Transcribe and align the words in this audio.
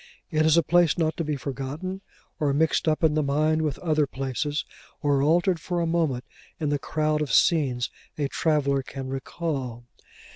It 0.31 0.47
is 0.47 0.57
a 0.57 0.63
place 0.63 0.97
not 0.97 1.15
to 1.17 1.23
be 1.23 1.35
forgotten 1.35 2.01
or 2.39 2.51
mixed 2.55 2.87
up 2.87 3.03
in 3.03 3.13
the 3.13 3.21
mind 3.21 3.61
with 3.61 3.77
other 3.77 4.07
places, 4.07 4.65
or 5.03 5.21
altered 5.21 5.59
for 5.59 5.79
a 5.79 5.85
moment 5.85 6.23
in 6.59 6.69
the 6.69 6.79
crowd 6.79 7.21
of 7.21 7.31
scenes 7.31 7.91
a 8.17 8.27
traveller 8.27 8.81
can 8.81 9.09
recall. 9.09 9.85